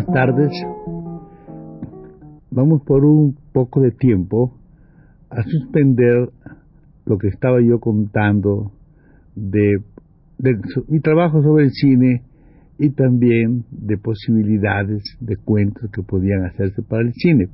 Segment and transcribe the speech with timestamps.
[0.00, 0.52] Buenas tardes.
[2.50, 4.56] Vamos por un poco de tiempo
[5.28, 6.30] a suspender
[7.04, 8.72] lo que estaba yo contando
[9.34, 9.82] de,
[10.88, 12.22] mi trabajo sobre el cine
[12.78, 17.48] y también de posibilidades de cuentos que podían hacerse para el cine.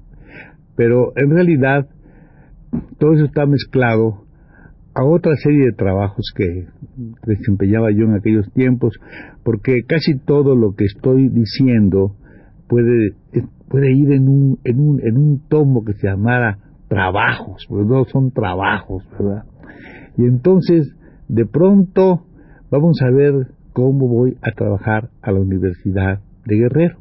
[0.76, 1.88] Pero en realidad
[2.98, 4.24] todo eso está mezclado
[4.94, 6.66] a otra serie de trabajos que
[7.26, 8.94] desempeñaba yo en aquellos tiempos,
[9.42, 12.14] porque casi todo lo que estoy diciendo
[12.68, 13.14] puede,
[13.68, 18.04] puede ir en un, en un, en un tomo que se llamara trabajos, pues no
[18.04, 19.44] son trabajos, ¿verdad?
[20.16, 20.94] Y entonces,
[21.28, 22.26] de pronto,
[22.70, 26.98] vamos a ver cómo voy a trabajar a la Universidad de Guerrero,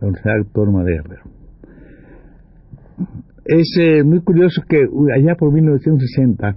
[0.00, 1.22] la Universidad Autónoma de Guerrero.
[3.44, 6.56] Es eh, muy curioso que allá por 1960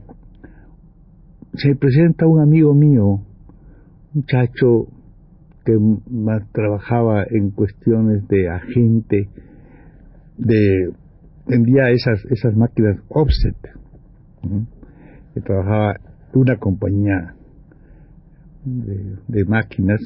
[1.53, 3.25] se presenta un amigo mío, un
[4.13, 4.87] muchacho
[5.65, 5.77] que
[6.09, 9.29] más trabajaba en cuestiones de agente,
[10.37, 10.89] de
[11.47, 13.57] vendía esas esas máquinas offset,
[15.33, 15.95] que trabajaba
[16.33, 17.35] una compañía
[18.63, 20.01] de, de máquinas,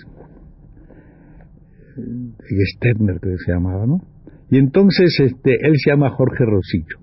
[2.76, 4.02] Sterner que se llamaba, ¿no?
[4.50, 6.98] Y entonces este él se llama Jorge Rosillo.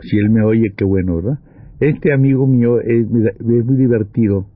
[0.00, 1.38] Si él me oye, qué bueno, ¿verdad?
[1.80, 4.46] Este amigo mío es muy divertido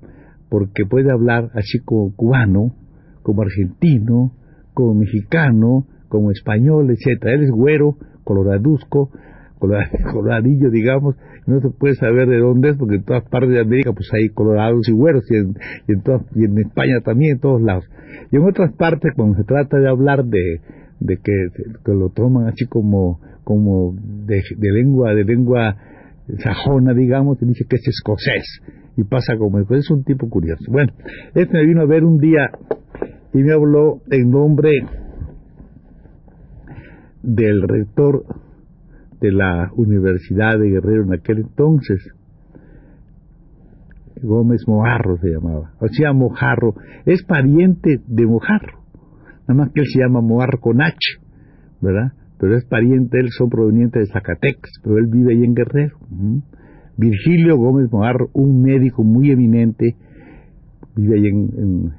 [0.48, 2.74] porque puede hablar así como cubano,
[3.30, 4.32] como argentino,
[4.74, 7.34] como mexicano, como español, etcétera.
[7.34, 9.12] Él es güero, coloraduzco,
[9.60, 11.14] coloradillo, digamos,
[11.46, 14.30] no se puede saber de dónde es, porque en todas partes de América pues hay
[14.30, 15.54] colorados y güeros, y en,
[16.34, 17.84] y en, España también, en todos lados.
[18.32, 20.60] Y en otras partes, cuando se trata de hablar de,
[21.06, 23.94] que, que lo toman así como, como
[24.26, 25.76] de, de lengua, de lengua
[26.38, 28.60] sajona, digamos, se dice que es escocés,
[28.96, 30.64] y pasa como escocés, es un tipo curioso.
[30.68, 30.92] Bueno,
[31.36, 32.50] este me vino a ver un día
[33.32, 34.70] y me habló en nombre
[37.22, 38.24] del rector
[39.20, 42.14] de la Universidad de Guerrero en aquel entonces,
[44.22, 46.74] Gómez Mojarro se llamaba, o sea, Mojarro,
[47.06, 48.80] es pariente de Mojarro,
[49.48, 50.96] nada más que él se llama Mojarro con H,
[51.80, 52.12] ¿verdad?
[52.38, 55.98] Pero es pariente, él son provenientes de Zacatecas, pero él vive ahí en Guerrero.
[56.96, 59.96] Virgilio Gómez Mojarro, un médico muy eminente,
[60.96, 61.92] vive ahí en,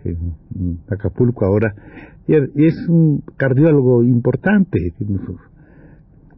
[0.90, 1.74] Acapulco ahora,
[2.28, 4.94] y es un cardiólogo importante,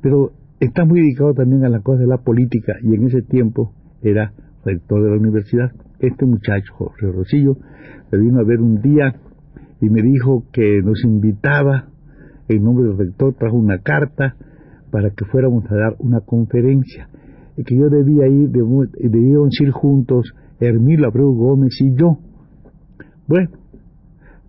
[0.02, 3.74] pero está muy dedicado también a la cosa de la política y en ese tiempo
[4.02, 4.34] era
[4.66, 5.72] rector de la universidad.
[6.00, 7.58] Este muchacho, Jorge Rosillo,
[8.12, 9.16] me vino a ver un día
[9.82, 11.90] y me dijo que nos invitaba,
[12.48, 14.36] en nombre del rector trajo una carta
[14.92, 17.10] para que fuéramos a dar una conferencia
[17.58, 22.20] y que yo debía ir, debíamos ir juntos, Hermilo Abreu Gómez y yo.
[23.28, 23.50] Bueno,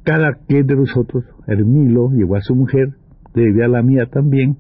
[0.03, 2.95] cada quien de nosotros, Hermilo llegó a su mujer,
[3.35, 4.57] debía a la mía también,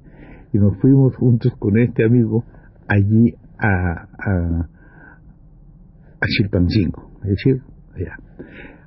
[0.52, 2.44] y nos fuimos juntos con este amigo
[2.86, 4.68] allí a, a,
[6.26, 7.60] Chilpancingo, es decir,
[7.94, 8.16] allá.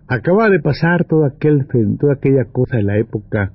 [0.07, 1.67] Acaba de pasar toda, aquel,
[1.99, 3.51] toda aquella cosa en la época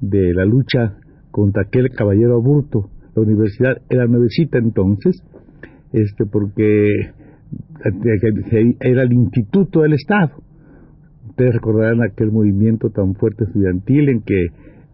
[0.00, 0.98] de la lucha
[1.32, 2.90] contra aquel caballero aburto.
[3.16, 5.22] La universidad era nuevecita entonces,
[5.92, 7.12] este porque
[8.80, 10.45] era el instituto del Estado
[11.36, 14.46] Ustedes recordarán aquel movimiento tan fuerte estudiantil en que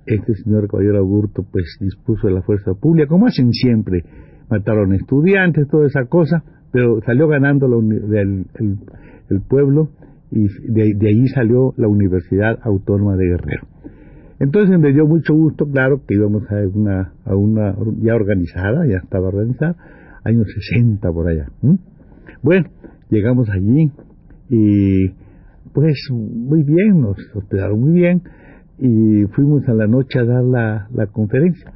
[0.06, 4.02] este señor Caballero Augusto pues dispuso la fuerza pública, como hacen siempre,
[4.50, 6.42] mataron estudiantes, toda esa cosa,
[6.72, 9.90] pero salió ganando el, pueblo
[10.32, 13.68] y de, de, ahí salió la Universidad Autónoma de Guerrero.
[14.40, 18.96] Entonces me dio mucho gusto, claro, que íbamos a una, a una ya organizada, ya
[18.96, 19.76] estaba organizada,
[20.24, 21.46] años 60 por allá.
[22.42, 22.66] Bueno,
[23.10, 23.92] llegamos allí
[24.50, 25.22] y
[25.72, 28.22] pues muy bien, nos hospedaron muy bien
[28.78, 31.72] y fuimos a la noche a dar la, conferencia.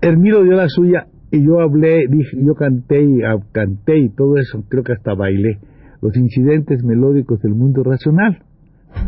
[0.00, 4.36] Hermilo dio la suya y yo hablé, dije, yo canté y ah, canté y todo
[4.36, 5.58] eso, creo que hasta bailé,
[6.00, 8.42] los incidentes melódicos del mundo racional.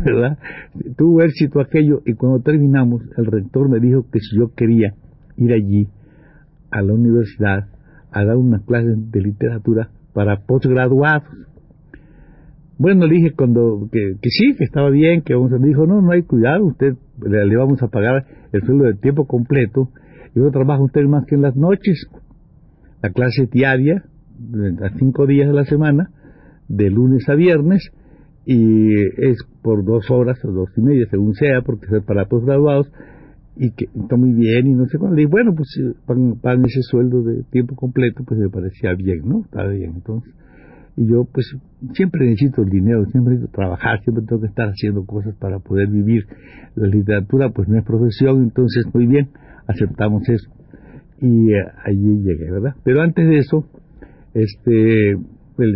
[0.03, 0.39] ¿verdad?
[0.97, 4.95] Tuvo éxito aquello y cuando terminamos el rector me dijo que si yo quería
[5.37, 5.87] ir allí
[6.71, 7.67] a la universidad
[8.11, 11.23] a dar una clase de literatura para postgraduados.
[12.77, 15.57] Bueno, le dije cuando que, sí, que estaba bien, que vamos a...
[15.57, 19.25] Me dijo, no, no hay cuidado, usted le, vamos a pagar el sueldo de tiempo
[19.25, 19.89] completo
[20.35, 22.07] y no trabaja usted más que en las noches.
[23.01, 24.03] La clase diaria,
[24.81, 26.09] a cinco días de la semana,
[26.67, 27.91] de lunes a viernes,
[28.45, 32.91] y es por dos horas o dos y media, según sea, porque es para postgraduados,
[33.55, 35.19] y que está muy bien, y no sé cuándo.
[35.21, 35.69] Y bueno, pues
[36.41, 39.41] pagan, ese sueldo de tiempo completo, pues me parecía bien, ¿no?
[39.45, 40.33] Estaba bien, entonces.
[40.97, 41.55] Y yo, pues,
[41.93, 45.89] siempre necesito el dinero, siempre necesito trabajar, siempre tengo que estar haciendo cosas para poder
[45.89, 46.25] vivir.
[46.75, 49.29] La literatura, pues, no es profesión, entonces, muy bien,
[49.67, 50.49] aceptamos eso.
[51.21, 52.75] Y eh, allí llegué, ¿verdad?
[52.83, 53.65] Pero antes de eso,
[54.33, 55.17] este,
[55.55, 55.69] pues,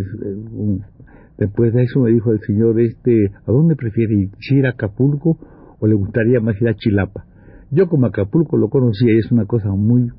[1.37, 4.29] después de eso me dijo el señor, este, ¿a dónde prefiere ir?
[4.51, 5.37] ¿Ir a Acapulco
[5.79, 7.25] o le gustaría más ir a Chilapa?
[7.71, 10.09] Yo como Acapulco lo conocía y es una cosa muy,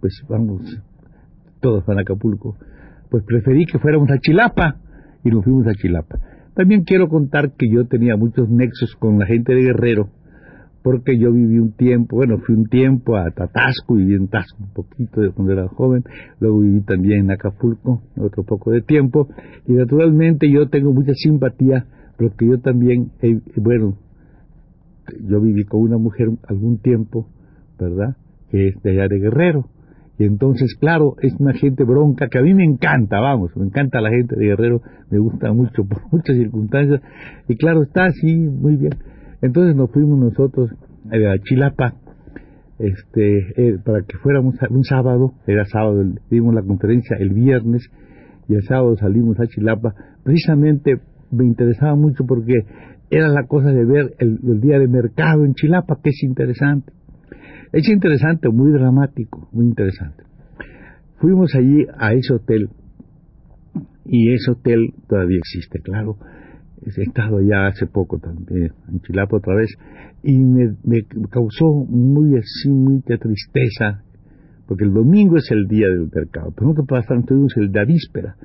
[0.00, 0.62] pues vamos,
[1.60, 2.56] todos van a Acapulco,
[3.10, 4.76] pues preferí que fuéramos a Chilapa
[5.24, 6.18] y nos fuimos a Chilapa.
[6.54, 10.08] También quiero contar que yo tenía muchos nexos con la gente de Guerrero,
[10.82, 14.72] porque yo viví un tiempo, bueno, fui un tiempo a Tatasco, viví en Tasco un
[14.72, 16.02] poquito cuando era joven,
[16.40, 19.28] luego viví también en Acapulco, otro poco de tiempo,
[19.66, 23.12] y naturalmente yo tengo mucha simpatía, porque yo también,
[23.56, 23.96] bueno,
[25.20, 27.28] yo viví con una mujer algún tiempo,
[27.78, 28.16] ¿verdad?
[28.50, 29.68] Que es de allá de Guerrero.
[30.18, 34.00] Y entonces, claro, es una gente bronca que a mí me encanta, vamos, me encanta
[34.00, 37.00] la gente de Guerrero, me gusta mucho por muchas circunstancias.
[37.48, 38.94] Y claro, está así, muy bien.
[39.40, 40.70] Entonces nos fuimos nosotros
[41.10, 41.94] a Chilapa,
[42.78, 47.88] este, eh, para que fuéramos un sábado, era sábado, dimos la conferencia el viernes,
[48.48, 49.94] y el sábado salimos a Chilapa.
[50.24, 51.00] Precisamente
[51.30, 52.64] me interesaba mucho porque
[53.10, 56.92] era la cosa de ver el, día de mercado en Chilapa, que es interesante.
[57.72, 60.24] Es interesante, muy dramático, muy interesante.
[61.18, 62.70] Fuimos allí a ese hotel,
[64.04, 66.16] y ese hotel todavía existe, claro.
[66.80, 69.68] He estado ya hace poco también en Chilapa otra vez,
[70.22, 70.76] y me,
[71.30, 74.02] causó muy así, mucha tristeza,
[74.66, 77.84] porque el domingo es el día del mercado, pero nosotros pasamos, tuvimos el de la
[77.84, 78.36] víspera,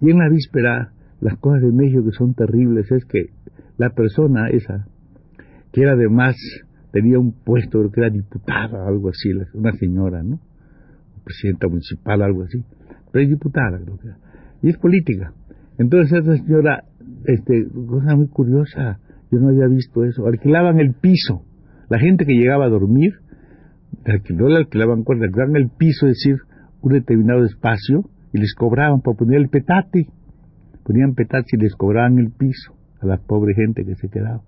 [0.00, 3.30] y en la víspera las cosas de México que son terribles es que
[3.78, 4.86] la persona esa,
[5.72, 6.36] que era además,
[6.92, 10.40] tenía un puesto, creo que era diputada, algo así, una señora, ¿no?
[11.24, 12.62] Presidenta municipal, algo así,
[13.12, 14.18] pero es diputada, creo que era.
[14.62, 15.32] Y es política.
[15.78, 16.84] Entonces esa señora,
[17.24, 18.98] este, cosa muy curiosa,
[19.30, 21.44] yo no había visto eso, alquilaban el piso.
[21.88, 23.14] La gente que llegaba a dormir,
[24.30, 26.36] no le alquilaban cuerda, alquilaban el piso, es decir,
[26.80, 30.08] un determinado espacio, y les cobraban por poner el petate.
[30.84, 34.42] Ponían petate y les cobraban el piso a la pobre gente que se quedaba.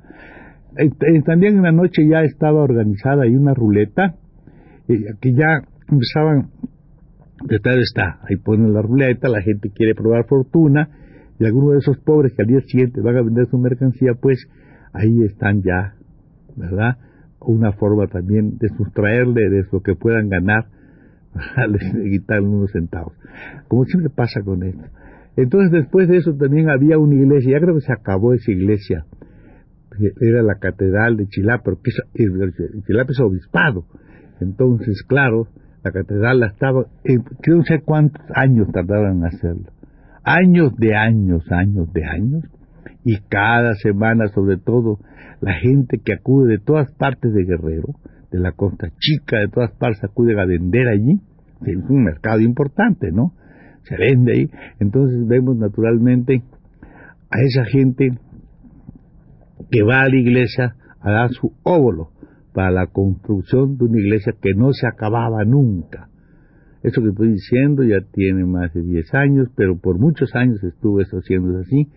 [0.77, 4.15] Eh, eh, también en la noche ya estaba organizada ahí una ruleta,
[4.89, 6.51] eh, que ya empezaban,
[7.45, 10.89] de tal está, ahí ponen la ruleta, la gente quiere probar fortuna,
[11.39, 14.47] y algunos de esos pobres que al día siguiente van a vender su mercancía, pues
[14.93, 15.95] ahí están ya,
[16.57, 16.97] ¿verdad?
[17.41, 20.67] Una forma también de sustraerle de lo que puedan ganar,
[21.69, 23.15] de quitarle unos centavos.
[23.69, 24.85] Como siempre pasa con esto.
[25.37, 29.07] Entonces después de eso también había una iglesia, ya creo que se acabó esa iglesia,
[30.21, 31.91] era la catedral de Chilapa, porque
[32.87, 33.85] Chilapa es obispado.
[34.41, 35.49] Entonces, claro,
[35.85, 39.73] la catedral la estaba, eh, no sé cuántos años tardaban en hacerlo.
[40.25, 42.45] Años de años, años de años.
[43.05, 44.99] Y cada semana, sobre todo,
[45.41, 47.95] la gente que acude de todas partes de Guerrero,
[48.31, 51.21] de la Costa Chica, de todas partes acude a vender allí.
[51.67, 53.33] Es un mercado importante, ¿no?
[53.85, 54.51] se vende ahí.
[54.81, 56.43] Entonces vemos naturalmente
[57.31, 58.13] a esa gente
[59.71, 62.11] que va a la iglesia a dar su óvulo
[62.53, 66.09] para la construcción de una iglesia que no se acababa nunca.
[66.83, 71.01] Eso que estoy diciendo ya tiene más de 10 años, pero por muchos años estuvo
[71.01, 71.89] eso haciendo así,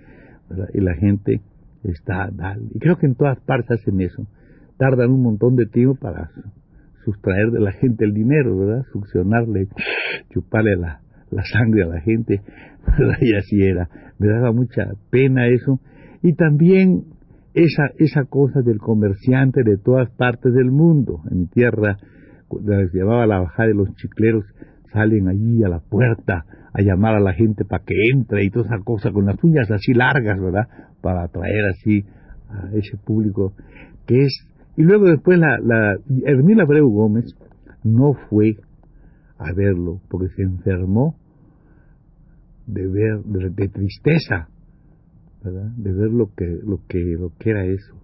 [0.74, 1.41] y la gente
[1.84, 2.29] está.
[2.72, 4.27] Y creo que en todas partes hacen eso.
[4.77, 6.29] Tardan un montón de tiempo para
[7.03, 8.86] sustraer de la gente el dinero, ¿verdad?
[8.91, 9.67] Succionarle,
[10.31, 12.41] chuparle la, la sangre a la gente,
[13.22, 13.89] y así era.
[14.19, 15.79] Me daba mucha pena eso.
[16.22, 17.05] Y también
[17.55, 21.21] esa, esa cosa del comerciante de todas partes del mundo.
[21.31, 21.97] En mi tierra,
[22.50, 24.45] se llamaba la bajada de los chicleros,
[24.91, 28.65] salen allí a la puerta a llamar a la gente para que entre y toda
[28.65, 30.67] esa cosa con las uñas así largas, ¿verdad?
[31.01, 32.05] Para atraer así
[32.50, 33.53] a ese público
[34.05, 34.47] que es...
[34.77, 37.25] Y luego después la, la Hermila Abreu Gómez
[37.83, 38.57] no fue
[39.38, 41.15] a verlo, porque se enfermó
[42.67, 44.50] de ver, de, tristeza,
[45.52, 47.96] De ver lo que, lo que, lo que era eso.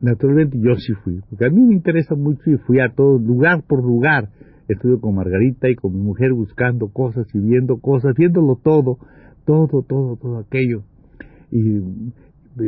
[0.00, 3.62] naturalmente yo sí fui, porque a mí me interesa mucho y fui a todo, lugar
[3.66, 4.30] por lugar.
[4.68, 8.98] Estuve con Margarita y con mi mujer buscando cosas y viendo cosas, viéndolo todo,
[9.44, 10.82] todo, todo, todo aquello.
[11.52, 11.80] Y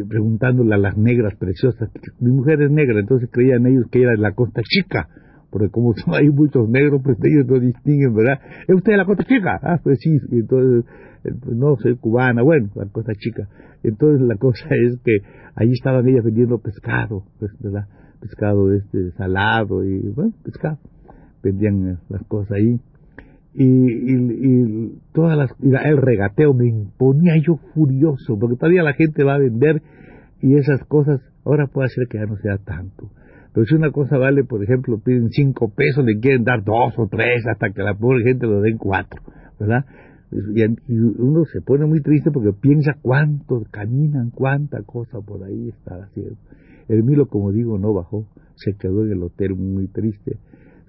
[0.09, 4.33] preguntándole a las negras preciosas, mi mujer es negra, entonces creían ellos que era la
[4.33, 5.09] Costa Chica,
[5.51, 8.41] porque como hay muchos negros, pues ellos no distinguen, ¿verdad?
[8.67, 9.59] ¿Es usted la Costa Chica?
[9.63, 10.85] Ah, pues sí, entonces,
[11.25, 13.49] eh, pues no, soy cubana, bueno, la Costa Chica.
[13.83, 15.19] Entonces la cosa es que
[15.55, 17.87] allí estaban ellas vendiendo pescado, pues, ¿verdad?
[18.21, 20.79] Pescado este salado y, bueno, pescado.
[21.43, 22.81] Vendían las cosas ahí.
[23.55, 29.37] Y, y, todas las, el regateo me imponía yo furioso, porque todavía la gente va
[29.37, 29.83] a vender
[30.41, 33.11] y esas cosas, ahora puede ser que ya no sea tanto.
[33.59, 37.09] Pero si una cosa vale, por ejemplo, piden cinco pesos, le quieren dar dos o
[37.09, 39.21] tres hasta que la pobre gente lo den cuatro,
[39.59, 39.85] ¿verdad?
[40.31, 40.63] Y,
[40.95, 46.37] uno se pone muy triste porque piensa cuánto caminan, cuánta cosa por ahí está haciendo.
[46.87, 50.37] El Milo, como digo, no bajó, se quedó en el hotel muy triste,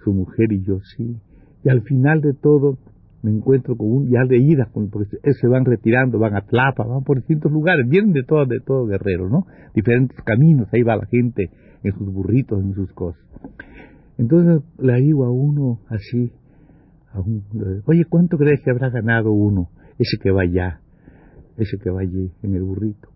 [0.03, 1.17] su mujer y yo sí.
[1.63, 2.77] Y al final de todo
[3.21, 7.03] me encuentro con un, ya de ida, porque se van retirando, van a Tlapa, van
[7.03, 9.45] por distintos lugares, vienen de todo, de todo Guerrero, ¿no?
[9.75, 11.49] Diferentes caminos, ahí va la gente
[11.83, 13.21] en sus burritos, en sus cosas.
[14.17, 16.31] Entonces le digo a uno así,
[17.85, 19.69] oye, ¿cuánto crees que habrá ganado uno?
[19.97, 20.81] Ese que va allá,
[21.57, 23.09] ese que va allí en el burrito.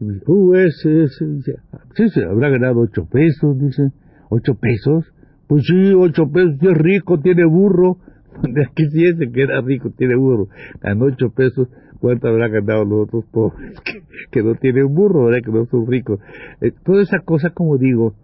[0.00, 1.52] Y me dice, uh, ese, ese, dice,
[1.94, 3.90] sí, se habrá ganado ocho pesos, dice,
[4.30, 5.04] ocho pesos.
[5.46, 7.98] Pues sí, ocho pesos, es rico, tiene burro.
[8.74, 10.48] que si ese que era rico tiene burro,
[10.80, 11.68] ganó ocho pesos,
[12.00, 13.74] ¿cuánto habrá ganado los otros pobres
[14.30, 15.40] que, no tienen burro, ¿verdad?
[15.44, 16.20] que no son ricos?
[16.60, 18.14] Eh, toda esa cosa, como digo,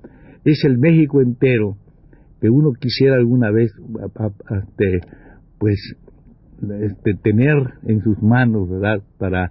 [0.45, 1.77] es el México entero
[2.41, 3.73] que uno quisiera alguna vez
[4.51, 5.01] este,
[5.59, 5.97] pues
[6.63, 9.03] este, tener en sus manos, ¿verdad?
[9.19, 9.51] Para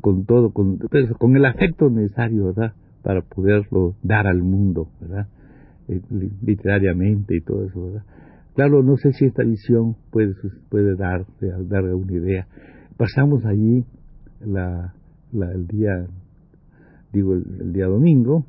[0.00, 2.72] con todo, con, pues, con el afecto necesario, ¿verdad?
[3.02, 5.28] Para poderlo dar al mundo, ¿verdad?
[5.88, 6.00] Eh,
[6.42, 8.04] literariamente y todo eso, ¿verdad?
[8.60, 10.34] Claro, no sé si esta visión puede,
[10.68, 11.24] puede dar,
[11.66, 12.46] dar una idea.
[12.98, 13.86] Pasamos allí
[14.42, 16.06] el día,
[17.10, 18.44] digo, el día domingo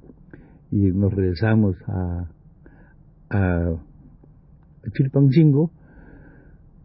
[0.70, 2.27] y nos regresamos a,
[4.91, 5.72] Chilpancingo.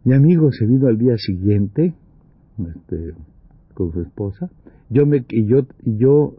[0.05, 1.95] Mi amigo se vino al día siguiente
[2.59, 3.11] este,
[3.73, 4.49] con su esposa.
[4.89, 6.33] Yo me, yo, yo,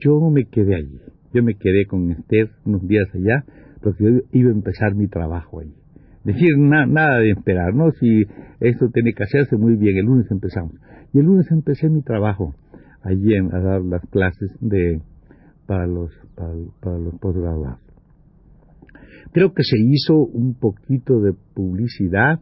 [0.00, 0.98] yo me quedé allí.
[1.32, 3.44] Yo me quedé con Esther unos días allá
[3.80, 5.85] porque yo iba a empezar mi trabajo allí.
[6.26, 7.92] Decir, nada de esperar, ¿no?
[7.92, 8.24] Si
[8.58, 10.72] esto tiene que hacerse muy bien, el lunes empezamos.
[11.12, 12.52] Y el lunes empecé mi trabajo
[13.02, 15.00] allí a dar las clases de
[15.66, 17.78] para los para, los posgraduados.
[19.30, 22.40] Creo que se hizo un poquito de publicidad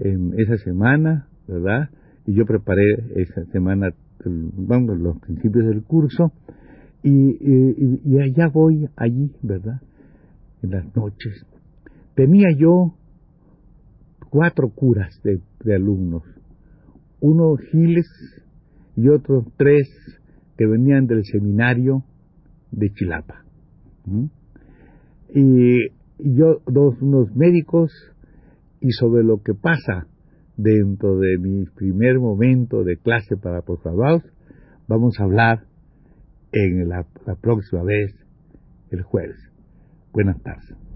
[0.00, 1.90] en esa semana, ¿verdad?
[2.26, 3.90] Y yo preparé esa semana,
[4.24, 6.32] vamos, los principios del curso,
[7.04, 7.38] y,
[8.04, 9.80] y, allá voy, allí, ¿verdad?
[10.62, 11.46] En las noches.
[12.16, 12.94] Tenía yo
[14.30, 16.22] cuatro curas de, alumnos,
[17.20, 18.08] uno Giles
[18.96, 19.86] y otros tres
[20.56, 22.04] que venían del seminario
[22.70, 23.44] de Chilapa.
[25.28, 27.92] Y yo dos unos médicos
[28.80, 30.06] y sobre lo que pasa
[30.56, 34.22] dentro de mi primer momento de clase para posgraduados
[34.88, 35.66] vamos a hablar
[36.52, 38.14] en la, la próxima vez
[38.90, 39.36] el jueves.
[40.14, 40.95] Buenas tardes.